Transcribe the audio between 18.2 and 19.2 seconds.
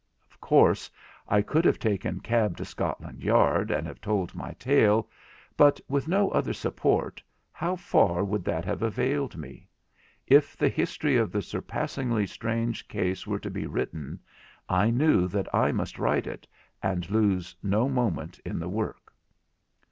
in the work.